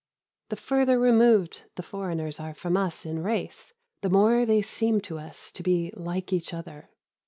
The 0.49 0.55
further 0.55 0.97
removed 0.99 1.65
the 1.75 1.83
foreigners 1.83 2.39
are 2.39 2.55
from 2.55 2.75
us 2.75 3.05
in 3.05 3.21
race 3.21 3.75
the 4.01 4.09
more 4.09 4.47
they 4.47 4.63
seem 4.63 4.99
to 5.01 5.19
us 5.19 5.51
to 5.51 5.61
be 5.61 5.93
like 5.95 6.33
each 6.33 6.55
other. 6.55 6.89